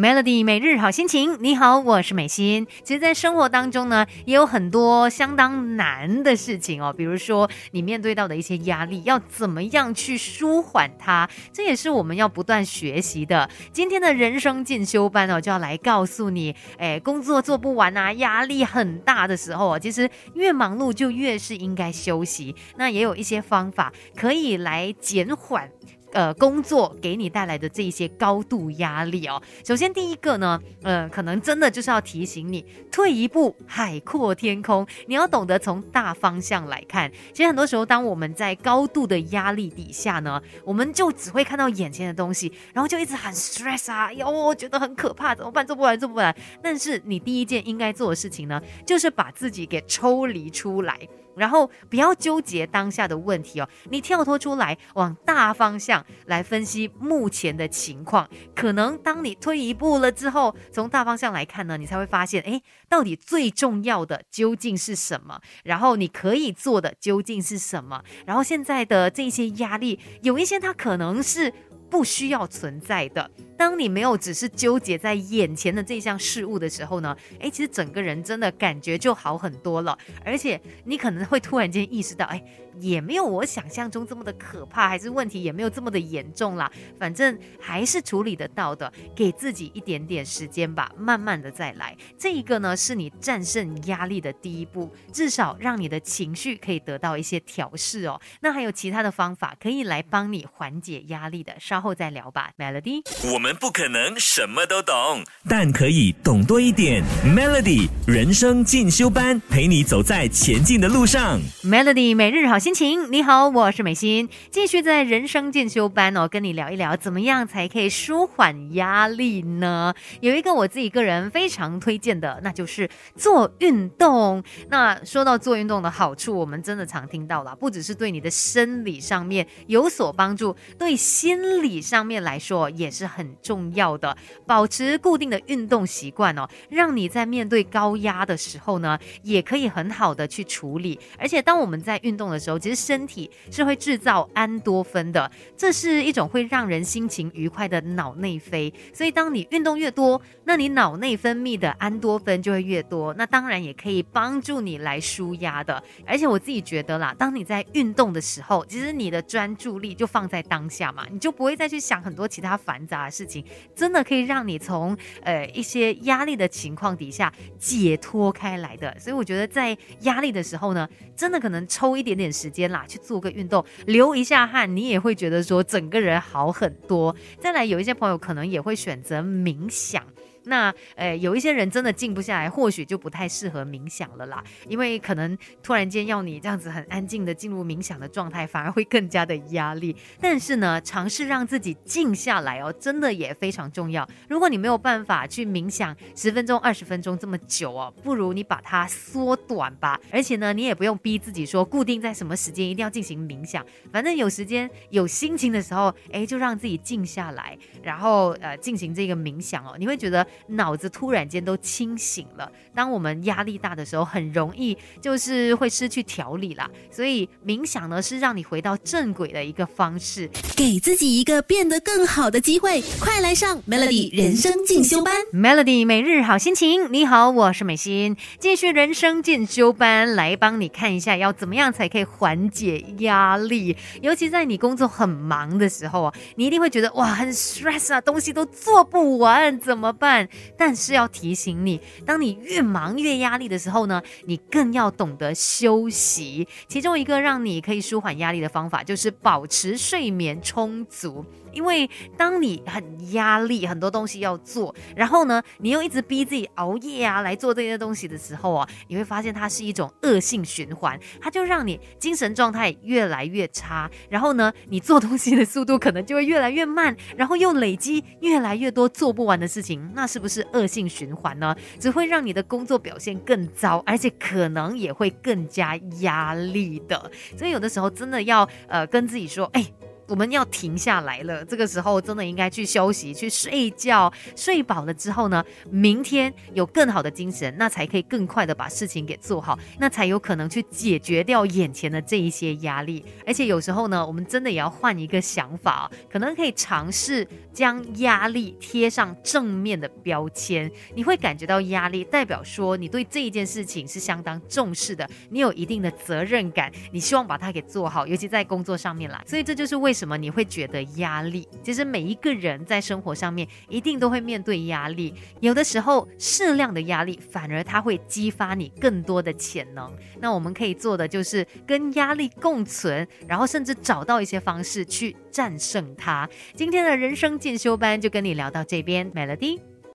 [0.00, 2.66] Melody 每日好心情，你好，我是美心。
[2.82, 13.46] 其实，在生活当中呢，也有很多相当难的事情哦，比如说你面对到的一些压力，要怎么样去舒缓它，这也是我们要不断学习的。
[13.74, 22.56] 今天的人生进修班哦，就要来告诉你，哎，工作做不完啊，压力很大的时候啊，其实越忙碌就越是应该休息。
[22.78, 25.70] 那也有一些方法可以来减缓。
[26.12, 29.40] 呃，工作给你带来的这一些高度压力哦。
[29.64, 34.86] 首先，第一个呢，呃，可能真的就是要提醒你，退一步，海阔天空。
[35.06, 37.10] 你要懂得从大方向来看。
[37.32, 45.66] 其实很多时候，当我们在高度的压力底下呢，我们就只会看到眼前的东西，然后就一直很 stress 啊，哟，觉得很可怕，怎么办？
[45.66, 46.34] 做不完，做不完。
[46.62, 50.98] 但是你第一件应该做的事情呢，就是把自己给抽离出来。
[51.36, 58.28] 然后不要纠结当下的问题哦，你跳脱出来，往大方向来分析目前的情况。
[58.54, 65.40] 可能当你退一步了之后，从大方向来看呢，你才会发现，哎，到底最重要的究竟是什么？
[65.64, 68.02] 然后你可以做的究竟是什么？
[68.26, 71.52] 然后现在的这些压力，有一些它可能是。
[71.90, 73.28] 不需要存在的。
[73.60, 77.14] 当你没有只是纠结在眼前的这项事物的时候呢？
[77.40, 79.98] 诶，其实整个人真的感觉就好很多了。
[80.24, 82.42] 而且你可能会突然间意识到，哎，
[82.78, 86.72] 也没有我想象中这么的可怕，还是问题也没有这么的严重啦。
[86.98, 91.94] 反正还是处理得到的，给自己一点点时间吧，慢慢的再来。
[92.16, 98.18] 这一个呢，是你战胜压力的第一步，至少让你的情绪可以得到一些调试哦。
[98.40, 101.80] 那还有其他的方法可以来帮你缓解压力的，稍。
[101.80, 103.00] 后再聊吧，Melody。
[103.32, 107.02] 我们不可能什么都懂，但可以懂多一点。
[107.24, 111.40] Melody 人生进修班，陪你走在前进的路上。
[111.64, 119.92] Melody 每日好心情，你好，我是美心，继续在人生进修班哦，跟你聊一聊，怎么样才可以舒缓压力呢？
[120.20, 124.42] 有一个我自己个人非常推荐的，那就是做运动。
[124.68, 131.80] 那说到做运动的好处，我们真的常听到了，不只是对你的生理上面有所帮助，对心理。
[131.80, 140.98] 上面来说也是很重要的，保持固定的运动习惯哦，让你在面对高压的时候呢，也可以很好的去处理。
[141.16, 148.72] 而且当我们在运动的时候，其实身体是会制造安多芬的，这是一种会让人心情愉快的脑内啡。
[148.92, 155.80] 所以当你运动越多，那你脑内分泌的安多芬就会越多，那当然也可以帮助你来舒压的。
[156.04, 161.56] 而且我自己觉得啦，当你在运动的时候，其实你的专注力就放在当下嘛，你就不会。
[161.60, 163.26] 再去想很多其他繁杂的事，
[163.74, 168.96] 真的可以让你从呃一些压力的情况底下解脱开来的。
[168.98, 177.14] 所以我觉得在压力的时候呢，真的可能抽一点点时间啦，去做个运动，流一下汗，你也会觉得说整个人好很多。
[177.38, 180.02] 再来，有一些朋友可能也会选择冥想。
[180.44, 189.94] 那呃，有一些人真的静不下来，或许就不太适合冥想了啦，因为可能突然间要你这样子很安静的进入冥想的状态，反而会更加的压力。
[190.20, 194.08] 但是呢，尝试让自己静下来哦，真的也非常重要。
[194.28, 200.00] 如果你没有办法去冥想十分钟、二十分钟这么久哦，不如你把它缩短吧。
[200.10, 210.26] 而且呢，你也不用逼自己说固定在什么时间一定要进行冥想，反正有时间、有心情的时候，哎，就让自己静下来，然后呃进行这个冥想哦，你会觉得。
[210.46, 212.50] 脑子突然间都清醒了。
[212.74, 216.68] 当我们压力大的时候，很容易就是会失去调理啦。
[216.90, 222.82] 所以冥想呢，是让你回到正轨的一个方式，给自己一个变得更好的机会。
[223.00, 226.92] 快来上 Melody 人生进修班，Melody 每日好心情。
[226.92, 233.76] 你好，我是美心，继续人生进修班来帮你看一下，要怎么样才可以缓解压力。
[234.00, 240.19] 尤其在你工作很忙的时候啊，你一定会觉得哇，很 stress 啊，东西都做不完，怎么办？
[240.56, 246.46] 但是要提醒你，当你越忙越压力的时候呢，你更要懂得休息。
[246.68, 251.24] 其中一个让你可以舒缓压力的方法，就是保持睡眠充足。
[251.52, 271.54] 因为当你很压力，很多东西要做，然后呢，你又一直逼自己熬夜啊来做这些东西的时候啊，你会发现它是一种恶性循环，它就让你精神状态越来越差，然后呢，你做东西的速度可能就会越来越慢，然后又累积越来越多做不完的事情，那是不是恶性循环呢？
[271.78, 277.10] 只会让你的工作表现更糟，而且可能也会更加压力的。
[277.36, 279.64] 所以有的时候真的要呃跟自己说，哎。
[280.10, 281.44] 我们要停下来了。
[281.44, 293.04] 这个时候真的应该去休息、去睡觉，睡饱了之后呢，明天有更好的精神，那才可以更快的把事情给做好，那才有可能去解决掉眼前的这一些压力。
[293.24, 309.22] 而且有时候呢，我们真的也要换一个想法，可能可以尝试将压力贴上正面的标签，你会感觉到压力代表说你对这一件事情是相当重视的，你有一定的责任感，你希望把它给做好，尤其在工作上面啦。
[309.24, 311.46] 所以这就是为什什么你会觉得压力。
[311.62, 319.92] 其实每一个人在生活上面一定都会面对压力，有的时候适量的压力反而它会激发你更多的潜能。
[320.18, 326.26] 那我们可以做的就是跟压力共存，然后甚至找到一些方式去战胜它。
[326.54, 329.69] 今天的人生进修班就跟你聊到这边，Melody。